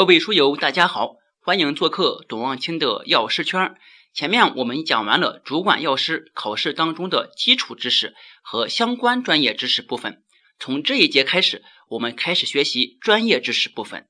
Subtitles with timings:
[0.00, 3.74] 各位书友，大家好，欢迎做客董望清的药师圈。
[4.14, 10.22] 前面我们讲完了主管药师考试当中的基础知识和相关专业知识部分，
[10.58, 14.06] 从这一节开始，我们开始学习专业知识部分。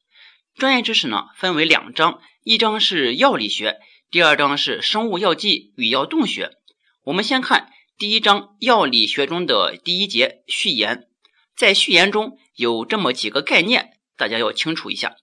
[0.54, 3.80] 专业知识呢，分为两章，一章是药理学，
[4.12, 6.52] 第二章是生物药剂与药动学。
[7.02, 7.68] 我们先看
[7.98, 11.08] 第一章药理学中的第一节序言，
[11.56, 15.16] 在序言中有这么几个概念，大家要清楚一下。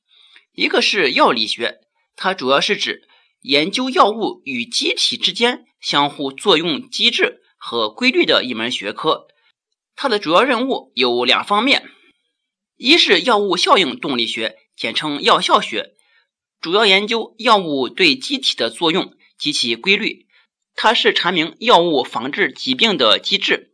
[0.58, 1.82] 一个是药理学，
[2.16, 3.07] 它主要是指
[3.42, 9.28] 研究药物与机体之间相互作用机制和规律的一门学科。
[9.96, 11.88] 它的主要任务有两方面：
[12.75, 15.92] 一是药物效应动力学，简称药效学，
[16.60, 20.25] 主要研究药物对机体的作用及其规律，
[20.74, 23.69] 它是阐明药物防治疾病的机制；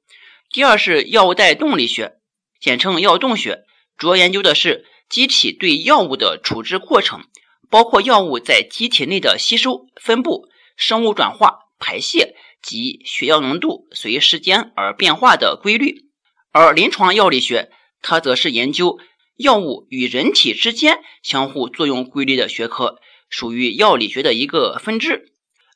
[0.52, 2.18] 第二是药代动力学，
[2.60, 3.64] 简称药动学，
[3.98, 4.86] 主要研究的是。
[5.14, 7.26] 机体对药物的处置过程，
[7.70, 16.10] 包括药物在机体内的吸收、分布、生物转化、排泄及血药浓度随时间而变化的规律。
[16.52, 17.70] 而临床药理学，
[18.02, 18.98] 它则是研究
[19.38, 25.32] 药物与人体之间相互作用规律的学科，属于药理学的一个分支。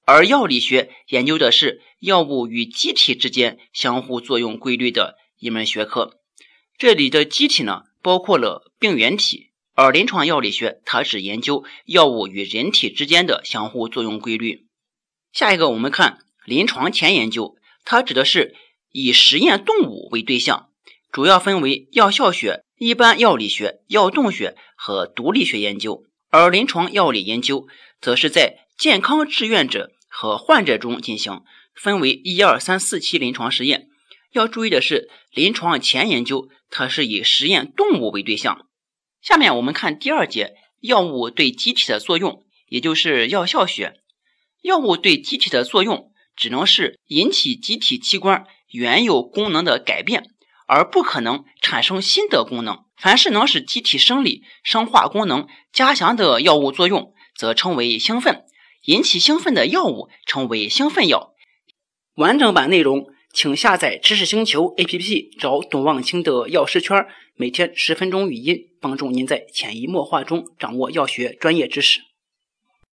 [0.07, 6.17] 而药理学研究的是药物与机体之间相互作用规律的一门学科。
[6.75, 7.83] 这里的机体呢？
[8.08, 14.66] 包括了病原体，而临床药理学它只研究药物与人体之间的相互作用规律。
[15.33, 18.55] 下一个，我们看临床前研究，它指的是
[18.94, 20.69] 以实验动物为对象，
[21.11, 26.05] 主要分为药效学、一般药理学、药动学和毒理学研究。
[26.30, 27.67] 而临床药理研究
[28.00, 31.41] 则是在健康志愿者和患者中进行，
[31.75, 33.89] 分为一二三四期临床实验。
[34.31, 38.67] 要注意的是，临床前研究它是以实验动物为对象。
[39.22, 44.02] 下面我们看第二节，药物对机体的作用，也就是药效学。
[44.61, 50.30] 药物对机体的作用，只能是引起机体器官原有功能的改变，
[50.68, 52.85] 而不可能产生新的功能。
[52.97, 58.44] 凡是能使机体生理、生化功能加强的药物作用，则称为兴奋。
[58.85, 61.34] 引起兴奋的药物称为兴奋药。
[62.16, 63.07] 完整版内容。
[63.38, 67.06] 请下载知识星球 APP，找董望清的药师圈，
[67.36, 72.00] 每天十分钟语音，帮助您在潜移默化中掌握药学专业知识。